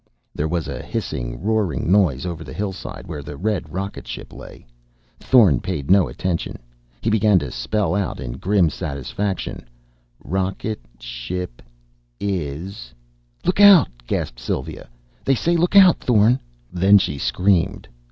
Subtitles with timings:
[0.33, 4.65] '"There was a hissing, roaring noise over the hillside, where the red rocket ship lay.
[5.19, 6.57] Thorn paid no attention.
[7.01, 9.63] He began to spell out, in grim satisfaction:
[10.25, 11.61] "R o c k e t s h i p
[12.41, 12.95] i s"
[13.45, 14.89] "Look out!" gasped Sylva.
[15.23, 16.39] "They say look out, Thorn!"
[16.73, 17.87] Then she screamed.